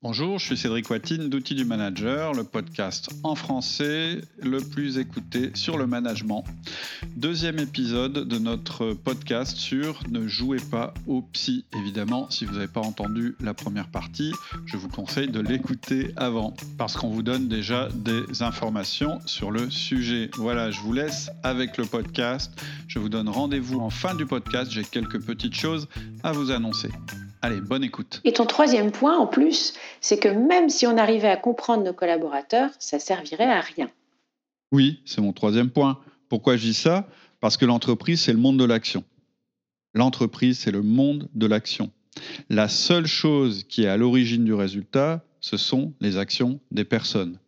[0.00, 5.50] Bonjour, je suis Cédric Watine d'Outils du Manager, le podcast en français le plus écouté
[5.54, 6.44] sur le management.
[7.16, 11.64] Deuxième épisode de notre podcast sur Ne jouez pas au psy.
[11.76, 14.32] Évidemment, si vous n'avez pas entendu la première partie,
[14.66, 19.68] je vous conseille de l'écouter avant parce qu'on vous donne déjà des informations sur le
[19.68, 20.30] sujet.
[20.36, 22.52] Voilà, je vous laisse avec le podcast.
[22.86, 24.70] Je vous donne rendez-vous en fin du podcast.
[24.70, 25.88] J'ai quelques petites choses
[26.22, 26.90] à vous annoncer.
[27.42, 28.20] Allez, bonne écoute.
[28.24, 31.92] Et ton troisième point, en plus, c'est que même si on arrivait à comprendre nos
[31.92, 33.90] collaborateurs, ça servirait à rien.
[34.72, 35.98] Oui, c'est mon troisième point.
[36.28, 37.08] Pourquoi je dis ça?
[37.40, 39.04] Parce que l'entreprise, c'est le monde de l'action.
[39.94, 41.90] L'entreprise, c'est le monde de l'action.
[42.50, 47.38] La seule chose qui est à l'origine du résultat, ce sont les actions des personnes.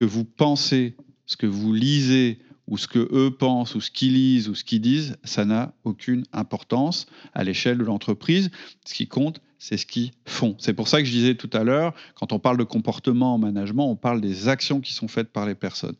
[0.00, 4.14] Que vous pensez, ce que vous lisez, ou ce que eux pensent, ou ce qu'ils
[4.14, 8.50] lisent, ou ce qu'ils disent, ça n'a aucune importance à l'échelle de l'entreprise.
[8.84, 10.56] Ce qui compte, c'est ce qu'ils font.
[10.58, 13.38] C'est pour ça que je disais tout à l'heure, quand on parle de comportement en
[13.38, 15.96] management, on parle des actions qui sont faites par les personnes.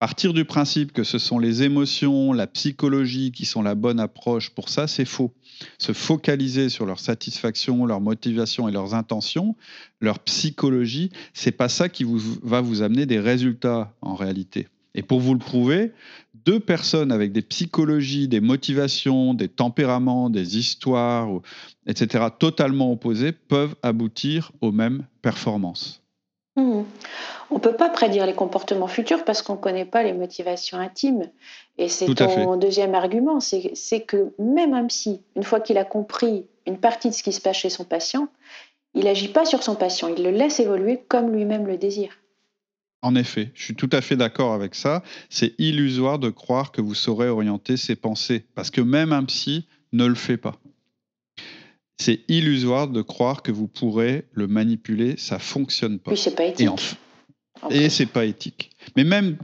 [0.00, 4.50] Partir du principe que ce sont les émotions, la psychologie qui sont la bonne approche
[4.50, 5.32] pour ça, c'est faux.
[5.78, 9.56] Se focaliser sur leur satisfaction, leur motivation et leurs intentions,
[10.00, 14.68] leur psychologie, c'est pas ça qui vous, va vous amener des résultats en réalité.
[14.94, 15.92] Et pour vous le prouver,
[16.34, 21.28] deux personnes avec des psychologies, des motivations, des tempéraments, des histoires,
[21.86, 26.02] etc., totalement opposés, peuvent aboutir aux mêmes performances.
[26.56, 26.82] Mmh.
[27.50, 30.78] On ne peut pas prédire les comportements futurs parce qu'on ne connaît pas les motivations
[30.78, 31.30] intimes.
[31.78, 36.46] Et c'est ton deuxième argument, c'est que même un psy, une fois qu'il a compris
[36.66, 38.28] une partie de ce qui se passe chez son patient,
[38.94, 42.16] il n'agit pas sur son patient, il le laisse évoluer comme lui-même le désire.
[43.04, 45.02] En effet, je suis tout à fait d'accord avec ça.
[45.28, 49.66] C'est illusoire de croire que vous saurez orienter ses pensées, parce que même un psy
[49.92, 50.58] ne le fait pas.
[51.98, 56.12] C'est illusoire de croire que vous pourrez le manipuler, ça fonctionne pas.
[56.12, 56.70] Oui, c'est pas éthique.
[57.68, 58.70] Et, et c'est pas éthique.
[58.96, 59.36] Mais même,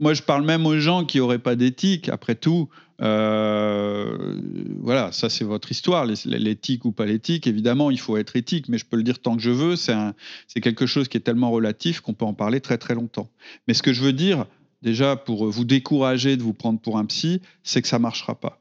[0.00, 2.08] moi, je parle même aux gens qui n'auraient pas d'éthique.
[2.08, 2.68] Après tout,
[3.00, 4.38] euh,
[4.80, 7.46] voilà, ça c'est votre histoire, l'éthique ou pas l'éthique.
[7.46, 9.76] Évidemment, il faut être éthique, mais je peux le dire tant que je veux.
[9.76, 13.28] C'est quelque chose qui est tellement relatif qu'on peut en parler très très longtemps.
[13.66, 14.46] Mais ce que je veux dire,
[14.82, 18.60] déjà pour vous décourager de vous prendre pour un psy, c'est que ça marchera pas.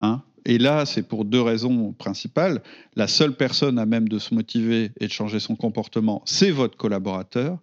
[0.00, 0.22] Hein?
[0.44, 2.62] Et là, c'est pour deux raisons principales.
[2.96, 6.76] La seule personne à même de se motiver et de changer son comportement, c'est votre
[6.76, 7.58] collaborateur.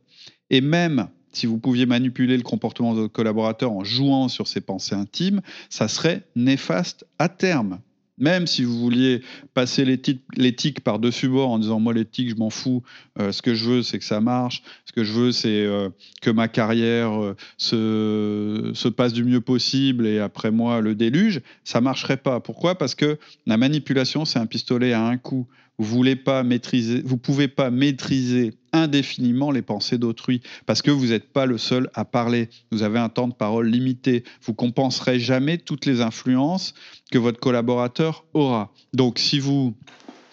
[0.50, 4.62] Et même si vous pouviez manipuler le comportement de votre collaborateur en jouant sur ses
[4.62, 7.79] pensées intimes, ça serait néfaste à terme.
[8.19, 9.22] Même si vous vouliez
[9.53, 12.84] passer l'éthique par-dessus bord en disant moi l'éthique je m'en fous,
[13.18, 15.88] euh, ce que je veux c'est que ça marche, ce que je veux c'est euh,
[16.22, 21.39] que ma carrière euh, se, se, passe du mieux possible et après moi le déluge,
[21.63, 22.41] ça marcherait pas.
[22.41, 22.78] Pourquoi?
[22.78, 25.47] Parce que la manipulation c'est un pistolet à un coup.
[25.79, 31.07] Vous voulez pas maîtriser, vous pouvez pas maîtriser indéfiniment les pensées d'autrui parce que vous
[31.07, 32.50] n'êtes pas le seul à parler.
[32.69, 34.25] Vous avez un temps de parole limité.
[34.44, 36.73] Vous compenserez jamais toutes les influences
[37.12, 38.73] que votre collaborateur aura.
[38.94, 39.73] Donc, si vous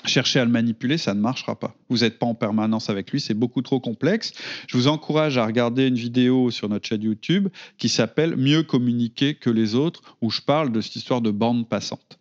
[0.04, 1.76] cherchez à le manipuler, ça ne marchera pas.
[1.88, 4.32] Vous n'êtes pas en permanence avec lui, c'est beaucoup trop complexe.
[4.66, 7.48] Je vous encourage à regarder une vidéo sur notre chaîne YouTube
[7.78, 11.68] qui s'appelle Mieux communiquer que les autres, où je parle de cette histoire de bande
[11.68, 12.18] passante.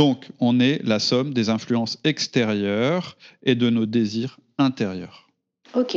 [0.00, 5.28] Donc, on est la somme des influences extérieures et de nos désirs intérieurs.
[5.74, 5.94] Ok.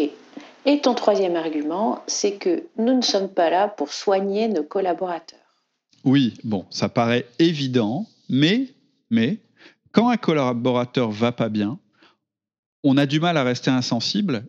[0.66, 5.40] Et ton troisième argument, c'est que nous ne sommes pas là pour soigner nos collaborateurs.
[6.04, 8.74] Oui, bon, ça paraît évident, mais,
[9.10, 9.38] mais
[9.94, 11.80] quand un collaborateur va pas bien,
[12.84, 14.44] on a du mal à rester insensible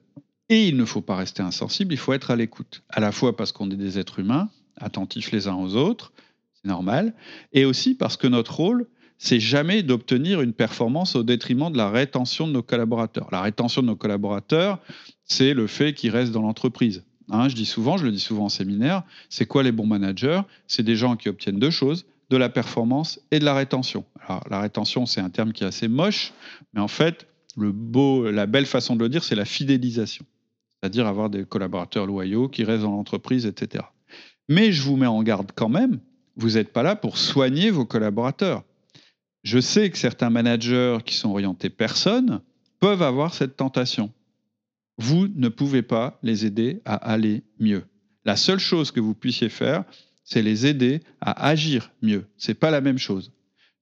[0.49, 2.83] et il ne faut pas rester insensible, il faut être à l'écoute.
[2.89, 4.49] À la fois parce qu'on est des êtres humains,
[4.79, 6.13] attentifs les uns aux autres,
[6.55, 7.15] c'est normal,
[7.53, 8.89] et aussi parce que notre rôle,
[9.19, 13.29] c'est jamais d'obtenir une performance au détriment de la rétention de nos collaborateurs.
[13.33, 14.79] La rétention de nos collaborateurs,
[15.25, 17.05] c'est le fait qu'ils restent dans l'entreprise.
[17.31, 20.43] Hein, je dis souvent, je le dis souvent en séminaire, c'est quoi les bons managers?
[20.67, 24.05] C'est des gens qui obtiennent deux choses, de la performance et de la rétention.
[24.51, 26.33] La rétention, c'est un terme qui est assez moche,
[26.75, 27.27] mais en fait,
[27.57, 30.27] la belle façon de le dire, c'est la fidélisation.
[30.81, 33.85] C'est-à-dire avoir des collaborateurs loyaux qui restent dans l'entreprise, etc.
[34.49, 36.01] Mais je vous mets en garde quand même,
[36.37, 38.65] vous n'êtes pas là pour soigner vos collaborateurs.
[39.45, 42.41] Je sais que certains managers qui sont orientés personne
[42.81, 44.11] peuvent avoir cette tentation.
[44.97, 47.85] Vous ne pouvez pas les aider à aller mieux.
[48.25, 49.85] La seule chose que vous puissiez faire,
[50.25, 52.25] c'est les aider à agir mieux.
[52.39, 53.33] Ce n'est pas la même chose.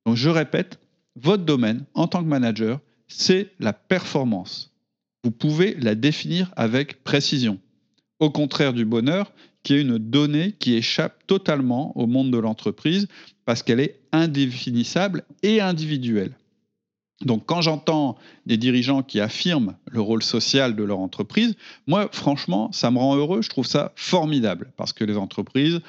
[0.05, 0.81] Donc je répète,
[1.15, 4.73] votre domaine en tant que manager, c'est la performance.
[5.23, 7.61] Vous pouvez la définir avec précision.
[8.19, 9.33] Au contraire du bonheur,
[9.63, 13.07] qui est une donnée qui échappe totalement au monde de l'entreprise
[13.45, 16.37] parce qu'elle est indéfinissable et individuelle.
[17.25, 18.17] Donc quand j'entends
[18.47, 21.55] des dirigeants qui affirment le rôle social de leur entreprise,
[21.87, 25.81] moi franchement, ça me rend heureux, je trouve ça formidable, parce que les entreprises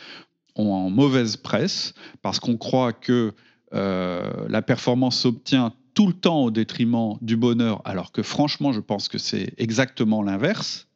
[0.56, 3.34] ont en mauvaise presse, parce qu'on croit que
[3.74, 8.80] euh, la performance s'obtient tout le temps au détriment du bonheur, alors que franchement, je
[8.80, 10.88] pense que c'est exactement l'inverse.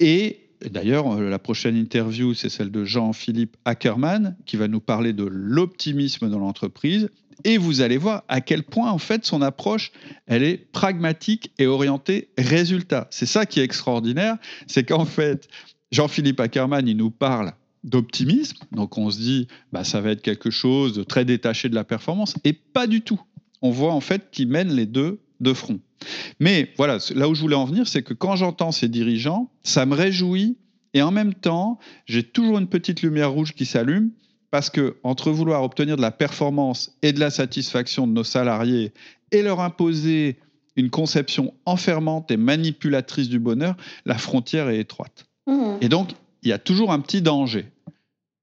[0.00, 5.12] Et d'ailleurs, euh, la prochaine interview, c'est celle de Jean-Philippe Ackerman, qui va nous parler
[5.12, 7.10] de l'optimisme dans l'entreprise.
[7.44, 9.92] Et vous allez voir à quel point, en fait, son approche,
[10.26, 13.08] elle est pragmatique et orientée résultat.
[13.10, 15.48] C'est ça qui est extraordinaire, c'est qu'en fait,
[15.90, 17.52] Jean-Philippe Ackerman, il nous parle
[17.82, 21.74] d'optimisme, donc on se dit, bah, ça va être quelque chose de très détaché de
[21.74, 23.20] la performance, et pas du tout.
[23.62, 25.78] On voit en fait qu'il mène les deux de front.
[26.40, 29.86] Mais voilà, là où je voulais en venir, c'est que quand j'entends ces dirigeants, ça
[29.86, 30.56] me réjouit
[30.94, 34.10] et en même temps, j'ai toujours une petite lumière rouge qui s'allume
[34.50, 38.92] parce que entre vouloir obtenir de la performance et de la satisfaction de nos salariés
[39.32, 40.38] et leur imposer
[40.76, 43.76] une conception enfermante et manipulatrice du bonheur,
[44.06, 45.26] la frontière est étroite.
[45.46, 45.76] Mmh.
[45.80, 46.10] Et donc,
[46.42, 47.66] il y a toujours un petit danger.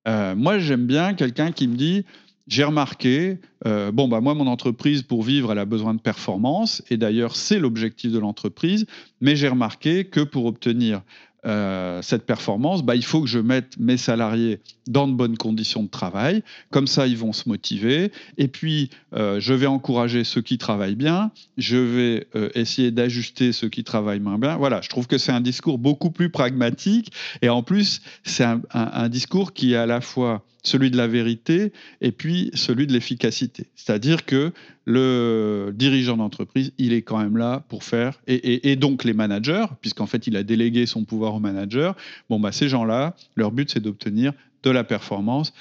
[0.08, 2.06] Euh, moi, j'aime bien quelqu'un qui me dit
[2.48, 6.84] j'ai remarqué, euh, bon, bah, moi, mon entreprise, pour vivre, elle a besoin de performance,
[6.90, 8.86] et d'ailleurs, c'est l'objectif de l'entreprise,
[9.20, 11.02] mais j'ai remarqué que pour obtenir
[11.44, 15.82] euh, cette performance, bah, il faut que je mette mes salariés dans de bonnes conditions
[15.82, 16.44] de travail.
[16.70, 18.12] Comme ça, ils vont se motiver.
[18.38, 21.32] Et puis, euh, je vais encourager ceux qui travaillent bien.
[21.58, 24.56] Je vais essayer d'ajuster ceux qui travaillent moins bien.
[24.58, 27.12] Voilà, je trouve que c'est un discours beaucoup plus pragmatique.
[27.42, 31.72] Et en plus, c'est un, discours qui est à la fois celui de la vérité
[32.02, 33.68] et puis celui de l'efficacité.
[33.76, 34.52] C'est-à-dire que
[34.86, 40.06] le dirigeant d'entreprise, il est quand même là pour faire, et, donc les managers, puisqu'en
[40.06, 41.92] fait il a délégué son pouvoir aux managers,
[42.30, 45.54] bon, bah, ces gens-là, leur but c'est d'obtenir de la performance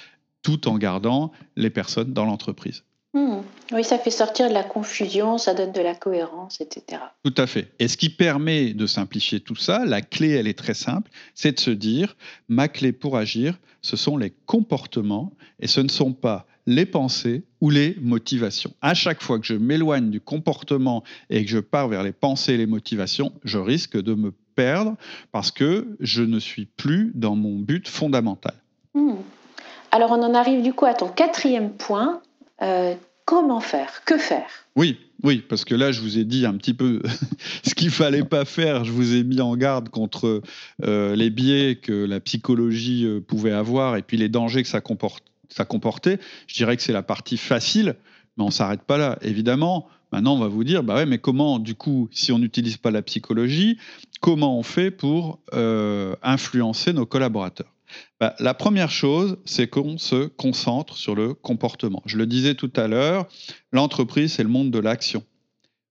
[0.43, 2.83] tout en gardant les personnes dans l'entreprise.
[3.13, 3.41] Hmm.
[3.73, 7.01] Oui, ça fait sortir de la confusion, ça donne de la cohérence, etc.
[7.23, 7.71] Tout à fait.
[7.79, 11.53] Et ce qui permet de simplifier tout ça, la clé, elle est très simple, c'est
[11.53, 12.15] de se dire,
[12.47, 17.43] ma clé pour agir, ce sont les comportements et ce ne sont pas les pensées
[17.59, 18.73] ou les motivations.
[18.81, 22.53] À chaque fois que je m'éloigne du comportement et que je pars vers les pensées
[22.53, 24.95] et les motivations, je risque de me perdre
[25.31, 28.53] parce que je ne suis plus dans mon but fondamental.
[28.93, 29.15] Hmm.
[29.91, 32.21] Alors on en arrive du coup à ton quatrième point.
[32.61, 34.03] Euh, comment faire?
[34.05, 34.47] Que faire?
[34.75, 37.01] Oui, oui, parce que là, je vous ai dit un petit peu
[37.63, 38.83] ce qu'il fallait pas faire.
[38.83, 40.41] Je vous ai mis en garde contre
[40.83, 44.81] euh, les biais que la psychologie euh, pouvait avoir et puis les dangers que ça,
[44.81, 46.19] comportait.
[46.47, 47.95] Je dirais que c'est la partie facile,
[48.37, 49.17] mais on s'arrête pas là.
[49.21, 52.77] Évidemment, maintenant, on va vous dire, bah ouais, mais comment, du coup, si on n'utilise
[52.77, 53.77] pas la psychologie,
[54.21, 55.39] comment on fait pour
[56.21, 57.71] influencer nos collaborateurs?
[58.19, 62.01] Bah, la première chose, c'est qu'on se concentre sur le comportement.
[62.05, 63.27] Je le disais tout à l'heure,
[63.71, 65.23] l'entreprise, c'est le monde de l'action.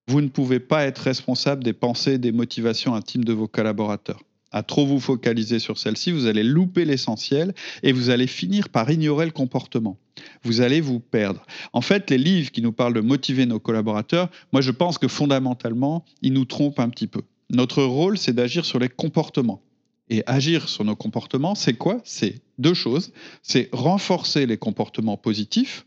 [0.08, 4.23] Vous ne pouvez pas être responsable des pensées des motivations intimes de vos collaborateurs.
[4.52, 7.55] À trop vous focaliser sur celles-ci, vous allez louper l'essentiel
[7.85, 9.97] et vous allez finir par ignorer le comportement.
[10.43, 11.47] Vous allez vous perdre.
[11.73, 15.06] En fait, les livres qui nous parlent de motiver nos collaborateurs, moi je pense que
[15.06, 17.23] fondamentalement, ils nous trompent un petit peu.
[17.50, 19.62] Notre rôle, c'est d'agir sur les comportements
[20.11, 22.01] et agir sur nos comportements, c'est quoi?
[22.05, 23.12] C'est deux choses.
[23.43, 25.87] C'est renforcer les comportements positifs,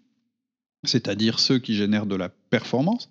[0.83, 3.09] c'est-à-dire ceux qui génèrent de la performance,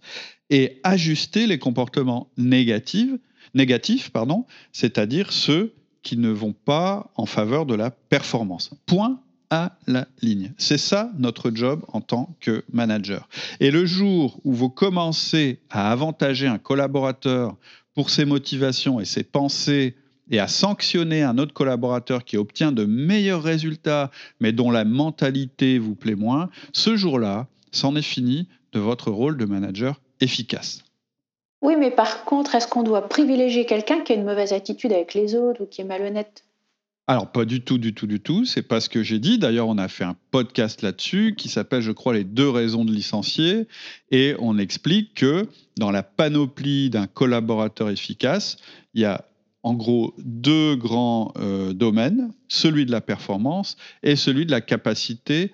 [0.50, 3.12] et ajuster les comportements négatifs,
[3.54, 8.70] négatifs pardon, c'est-à-dire ceux qui ne vont pas en faveur de la performance.
[8.86, 10.52] Point à la ligne.
[10.56, 13.28] C'est ça notre job en tant que manager.
[13.60, 17.56] Et le jour où vous commencez à avantager un collaborateur
[17.94, 19.94] pour ses motivations et ses pensées
[20.30, 24.10] et à sanctionner un autre collaborateur qui obtient de meilleurs résultats,
[24.40, 29.36] mais dont la mentalité vous plaît moins, ce jour-là, c'en est fini de votre rôle
[29.36, 30.82] de manager efficace.
[31.62, 35.14] Oui, mais par contre, est-ce qu'on doit privilégier quelqu'un qui a une mauvaise attitude avec
[35.14, 36.44] les autres ou qui est malhonnête?
[37.08, 38.44] Alors, pas du tout, du tout, du tout.
[38.44, 39.38] C'est pas ce que j'ai dit.
[39.38, 42.92] D'ailleurs, on a fait un podcast là-dessus qui s'appelle, je crois, Les deux raisons de
[42.92, 43.66] licencier.
[44.10, 45.48] Et on explique que
[45.78, 48.56] dans la panoplie d'un collaborateur efficace,
[48.94, 49.24] il y a
[49.62, 55.52] en gros deux grands euh, domaines, celui de la performance et celui de la capacité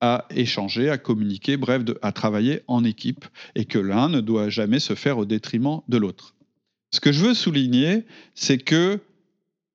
[0.00, 4.80] à échanger, à communiquer, bref, à travailler en équipe, et que l'un ne doit jamais
[4.80, 6.34] se faire au détriment de l'autre.
[6.90, 8.98] Ce que je veux souligner, c'est que,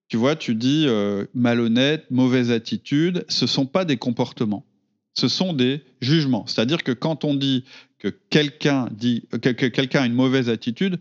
[0.07, 4.65] tu vois, tu dis euh, malhonnête, mauvaise attitude, ce ne sont pas des comportements,
[5.13, 6.47] ce sont des jugements.
[6.47, 7.63] C'est-à-dire que quand on dit
[7.99, 10.99] que quelqu'un dit que quelqu'un a une mauvaise attitude,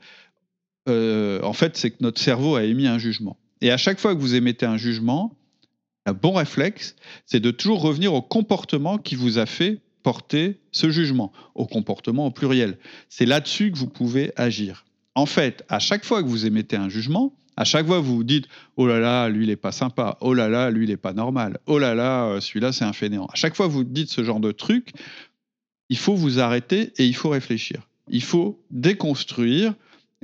[0.88, 3.36] euh, en fait, c'est que notre cerveau a émis un jugement.
[3.60, 5.36] Et à chaque fois que vous émettez un jugement,
[6.06, 10.90] un bon réflexe, c'est de toujours revenir au comportement qui vous a fait porter ce
[10.90, 12.78] jugement, au comportement au pluriel.
[13.08, 14.84] C'est là-dessus que vous pouvez agir.
[15.14, 18.24] En fait, à chaque fois que vous émettez un jugement, à chaque fois vous vous
[18.24, 20.98] dites oh là là, lui il est pas sympa, oh là là, lui il est
[20.98, 23.26] pas normal, oh là là, euh, celui-là c'est un fainéant.
[23.26, 24.92] À chaque fois vous dites ce genre de truc,
[25.88, 27.88] il faut vous arrêter et il faut réfléchir.
[28.08, 29.74] Il faut déconstruire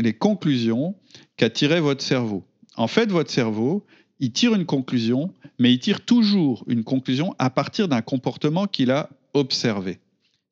[0.01, 0.95] les conclusions
[1.37, 2.45] qu'a tirées votre cerveau.
[2.77, 3.85] En fait, votre cerveau,
[4.19, 8.91] il tire une conclusion, mais il tire toujours une conclusion à partir d'un comportement qu'il
[8.91, 9.99] a observé.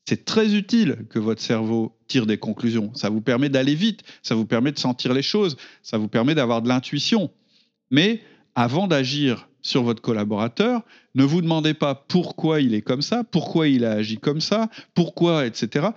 [0.08, 2.90] C'est très utile que votre cerveau tire des conclusions.
[2.94, 6.34] Ça vous permet d'aller vite, ça vous permet de sentir les choses, ça vous permet
[6.34, 7.30] d'avoir de l'intuition.
[7.90, 8.22] Mais
[8.54, 10.82] avant d'agir sur votre collaborateur,
[11.14, 14.70] ne vous demandez pas pourquoi il est comme ça, pourquoi il a agi comme ça,
[14.94, 15.88] pourquoi, etc.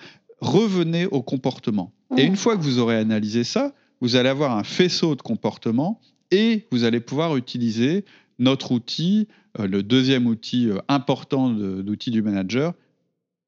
[0.42, 1.92] Revenez au comportement.
[2.18, 3.72] Et une fois que vous aurez analysé ça,
[4.02, 8.04] vous allez avoir un faisceau de comportements et vous allez pouvoir utiliser
[8.40, 9.28] notre outil,
[9.60, 12.74] euh, le deuxième outil euh, important d'outil du manager,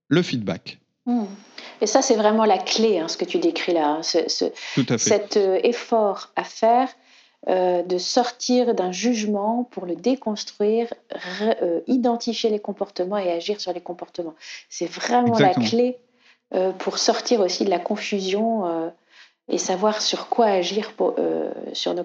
[0.07, 0.79] le feedback.
[1.05, 1.25] Hmm.
[1.81, 3.99] Et ça, c'est vraiment la clé, hein, ce que tu décris là.
[3.99, 4.01] Hein,
[4.75, 5.09] Tout à fait.
[5.09, 6.89] Cet euh, effort à faire
[7.45, 10.87] de sortir d'un jugement pour le déconstruire,
[11.87, 14.33] identifier les comportements et agir sur les comportements.
[14.69, 15.97] C'est vraiment la clé
[16.79, 18.91] pour sortir aussi de la confusion
[19.49, 21.15] et savoir sur quoi agir pour,
[21.73, 21.95] sur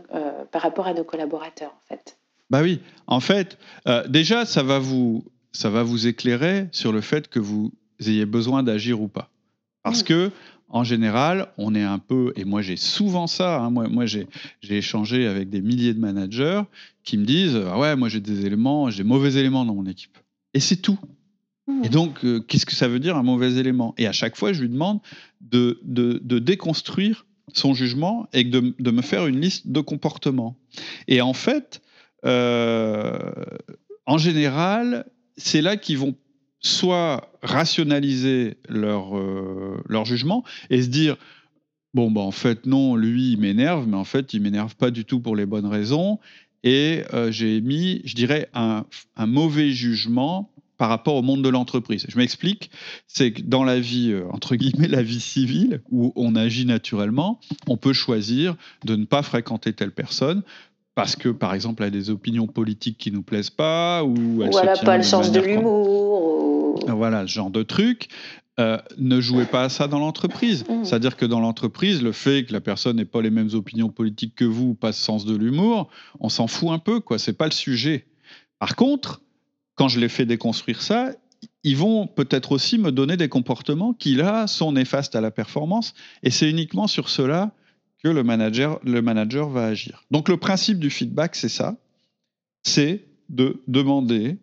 [0.51, 2.19] par rapport à nos collaborateurs, en fait.
[2.51, 7.01] Bah oui, en fait, euh, déjà, ça va, vous, ça va vous éclairer sur le
[7.01, 9.31] fait que vous ayez besoin d'agir ou pas.
[9.83, 10.31] Parce que,
[10.69, 14.27] en général, on est un peu, et moi j'ai souvent ça, hein, moi, moi j'ai
[14.63, 16.63] échangé avec des milliers de managers
[17.05, 20.19] qui me disent ah ouais, moi j'ai des éléments, j'ai mauvais éléments dans mon équipe.
[20.53, 20.99] Et c'est tout.
[21.69, 21.85] Mmh.
[21.85, 23.95] Et donc, euh, qu'est-ce que ça veut dire un mauvais élément?
[23.99, 25.01] Et à chaque fois, je lui demande
[25.43, 30.57] de, de, déconstruire son jugement et de, de, me faire une liste de comportements.
[31.09, 31.83] Et en fait,
[32.25, 33.19] euh,
[34.07, 35.05] en général,
[35.37, 36.17] c'est là qu'ils vont
[36.61, 41.17] soit rationaliser leur, euh, leur jugement et se dire
[41.93, 45.05] bon, bah, en fait, non, lui, il m'énerve, mais en fait, il m'énerve pas du
[45.05, 46.19] tout pour les bonnes raisons.
[46.65, 48.85] Et j'ai mis, je dirais, un,
[49.17, 52.07] un, mauvais jugement par rapport au monde de l'entreprise.
[52.09, 52.71] Je m'explique,
[53.07, 57.77] c'est que dans la vie, entre guillemets, la vie civile, où on agit naturellement, on
[57.77, 60.43] peut choisir de ne pas fréquenter telle personne
[60.99, 64.51] parce que, par exemple, elle a des opinions politiques qui nous plaisent pas, ou elle
[64.51, 66.81] n'a pas le sens de l'humour.
[66.89, 68.09] Voilà, ce genre de truc.
[68.59, 70.65] Euh, ne jouez pas à ça dans l'entreprise.
[70.69, 70.85] Mm.
[70.85, 74.35] C'est-à-dire que dans l'entreprise, le fait que la personne n'ait pas les mêmes opinions politiques
[74.35, 77.21] que vous, pas ce sens de l'humour, on s'en fout un peu, quoi.
[77.21, 78.07] C'est pas le sujet.
[78.59, 79.21] Par contre,
[79.79, 81.13] quand je les fais déconstruire ça,
[81.63, 85.95] ils vont peut-être aussi me donner des comportements qui, là, sont néfastes à la performance.
[86.25, 87.53] Et c'est uniquement sur cela
[88.03, 90.05] que le manager, le manager va agir.
[90.11, 91.77] Donc le principe du feedback, c'est ça,
[92.65, 94.39] c'est de demander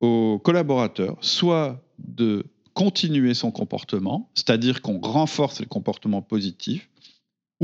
[0.00, 6.88] au collaborateur soit de continuer son comportement, c'est-à-dire qu'on renforce les comportements positifs,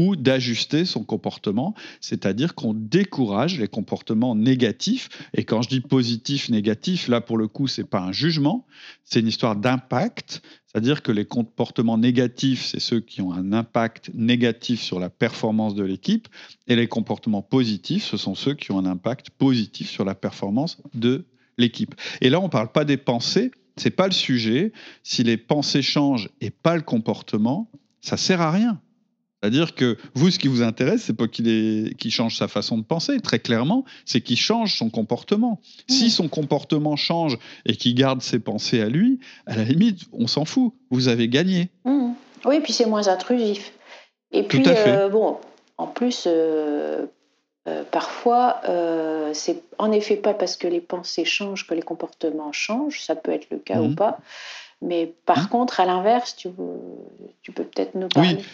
[0.01, 5.11] ou d'ajuster son comportement, c'est-à-dire qu'on décourage les comportements négatifs.
[5.35, 8.67] Et quand je dis positif, négatif, là pour le coup, c'est pas un jugement,
[9.05, 14.11] c'est une histoire d'impact, c'est-à-dire que les comportements négatifs, c'est ceux qui ont un impact
[14.15, 16.29] négatif sur la performance de l'équipe,
[16.67, 20.81] et les comportements positifs, ce sont ceux qui ont un impact positif sur la performance
[20.95, 21.27] de
[21.59, 21.95] l'équipe.
[22.23, 24.73] Et là, on ne parle pas des pensées, c'est pas le sujet.
[25.03, 28.81] Si les pensées changent et pas le comportement, ça sert à rien.
[29.41, 33.21] C'est-à-dire que vous, ce qui vous intéresse, c'est pas qu'il change sa façon de penser,
[33.21, 35.61] très clairement, c'est qu'il change son comportement.
[35.89, 36.11] Si mmh.
[36.11, 40.45] son comportement change et qu'il garde ses pensées à lui, à la limite, on s'en
[40.45, 40.75] fout.
[40.91, 41.71] Vous avez gagné.
[41.85, 42.11] Mmh.
[42.45, 43.73] Oui, puis c'est moins intrusif.
[44.33, 45.39] Et puis, euh, bon,
[45.79, 47.07] en plus, euh,
[47.67, 48.61] euh, parfois,
[49.33, 53.01] c'est en effet pas parce que les pensées changent que les comportements changent.
[53.01, 53.97] Ça peut être le cas ou mmh.
[53.97, 54.19] pas.
[54.83, 56.49] Mais par contre, à l'inverse, tu,
[57.43, 58.37] tu peux peut-être nous parler.
[58.37, 58.45] Oui.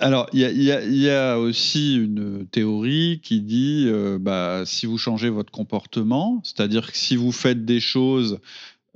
[0.00, 5.50] Alors, il y, a, aussi une théorie qui dit, euh, bah, si vous changez votre
[5.50, 8.38] comportement, c'est-à-dire que si vous faites des choses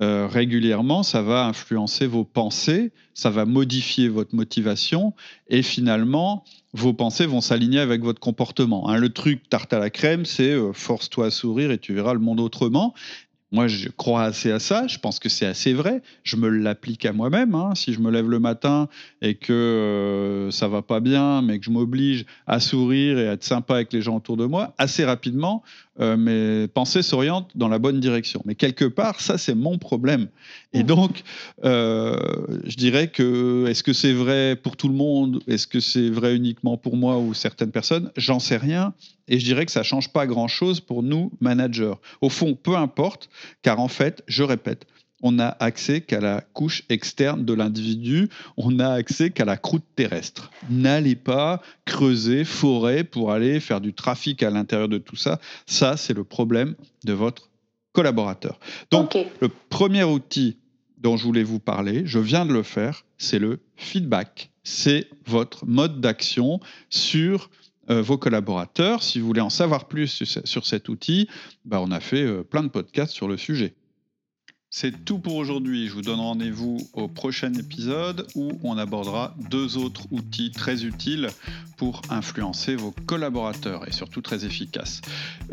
[0.01, 5.13] euh, régulièrement, ça va influencer vos pensées, ça va modifier votre motivation,
[5.49, 8.89] et finalement, vos pensées vont s'aligner avec votre comportement.
[8.89, 8.97] Hein.
[8.97, 12.19] le truc tarte à la crème, c'est euh, force-toi à sourire et tu verras le
[12.19, 12.93] monde autrement.
[13.53, 14.87] Moi, je crois assez à ça.
[14.87, 16.01] Je pense que c'est assez vrai.
[16.23, 17.53] Je me l'applique à moi-même.
[17.53, 17.75] Hein.
[17.75, 18.89] Si je me lève le matin
[19.21, 23.33] et que euh, ça va pas bien, mais que je m'oblige à sourire et à
[23.33, 25.61] être sympa avec les gens autour de moi, assez rapidement,
[25.99, 28.41] euh, mes pensées s'orientent dans la bonne direction.
[28.45, 30.27] Mais quelque part, ça, c'est mon problème.
[30.73, 31.23] Et donc,
[31.63, 32.17] euh,
[32.63, 35.41] je dirais que est-ce que c'est vrai pour tout le monde?
[35.47, 38.11] Est-ce que c'est vrai uniquement pour moi ou certaines personnes?
[38.17, 38.93] J'en sais rien.
[39.27, 41.93] Et je dirais que ça change pas grand-chose pour nous, managers.
[42.21, 43.29] Au fond, peu importe,
[43.61, 44.85] car en fait, je répète,
[45.23, 49.85] on n'a accès qu'à la couche externe de l'individu, on n'a accès qu'à la croûte
[49.95, 50.51] terrestre.
[50.69, 55.39] N'allez pas creuser, forer pour aller faire du trafic à l'intérieur de tout ça.
[55.65, 56.75] Ça, c'est le problème
[57.05, 57.49] de votre
[57.93, 58.59] collaborateur.
[58.91, 60.57] Donc, le premier outil
[60.97, 64.51] dont je voulais vous parler, je viens de le faire, c'est le feedback.
[64.63, 67.49] C'est votre mode d'action sur
[67.89, 69.03] euh, vos collaborateurs.
[69.03, 71.29] Si vous voulez en savoir plus sur, cet outil,
[71.65, 73.73] bah, on a fait euh, plein de podcasts sur le sujet.
[74.75, 75.87] C'est tout pour aujourd'hui.
[75.87, 81.29] Je vous donne rendez-vous au prochain épisode où on abordera deux autres outils très utiles
[81.77, 85.01] pour influencer vos collaborateurs et surtout très efficaces.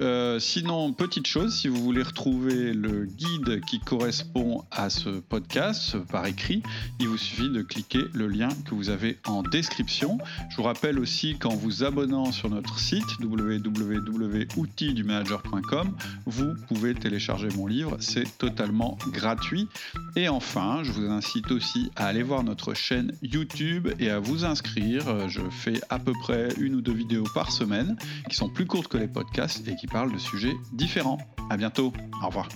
[0.00, 5.98] Euh, sinon, petite chose, si vous voulez retrouver le guide qui correspond à ce podcast
[6.10, 6.62] par écrit,
[6.98, 10.16] il vous suffit de cliquer le lien que vous avez en description.
[10.50, 17.66] Je vous rappelle aussi qu'en vous abonnant sur notre site www.outildumanager.com, vous pouvez télécharger mon
[17.66, 17.98] livre.
[18.00, 19.68] C'est totalement gratuit.
[20.16, 24.44] Et enfin, je vous incite aussi à aller voir notre chaîne YouTube et à vous
[24.44, 25.08] inscrire.
[25.08, 27.96] Euh, je fais à peu près une ou deux vidéos par semaine
[28.28, 31.18] qui sont plus courtes que les podcasts et qui parlent de sujets différents.
[31.50, 31.92] À bientôt.
[32.22, 32.48] Au revoir.